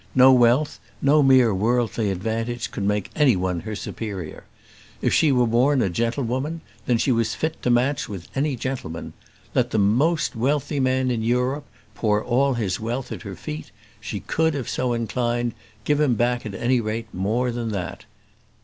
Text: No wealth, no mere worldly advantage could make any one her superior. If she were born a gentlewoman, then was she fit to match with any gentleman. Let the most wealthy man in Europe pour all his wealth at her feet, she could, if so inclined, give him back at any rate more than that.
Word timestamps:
No 0.15 0.33
wealth, 0.33 0.79
no 0.99 1.21
mere 1.21 1.53
worldly 1.53 2.09
advantage 2.09 2.71
could 2.71 2.81
make 2.81 3.11
any 3.15 3.35
one 3.35 3.59
her 3.59 3.75
superior. 3.75 4.45
If 4.99 5.13
she 5.13 5.31
were 5.31 5.45
born 5.45 5.83
a 5.83 5.91
gentlewoman, 5.91 6.61
then 6.87 6.95
was 7.13 7.29
she 7.29 7.37
fit 7.37 7.61
to 7.61 7.69
match 7.69 8.09
with 8.09 8.27
any 8.35 8.55
gentleman. 8.55 9.13
Let 9.53 9.69
the 9.69 9.77
most 9.77 10.35
wealthy 10.35 10.79
man 10.79 11.11
in 11.11 11.21
Europe 11.21 11.67
pour 11.93 12.23
all 12.23 12.55
his 12.55 12.79
wealth 12.79 13.11
at 13.11 13.21
her 13.21 13.35
feet, 13.35 13.69
she 13.99 14.21
could, 14.21 14.55
if 14.55 14.67
so 14.67 14.93
inclined, 14.93 15.53
give 15.83 15.99
him 15.99 16.15
back 16.15 16.47
at 16.47 16.55
any 16.55 16.81
rate 16.81 17.05
more 17.13 17.51
than 17.51 17.69
that. 17.69 18.05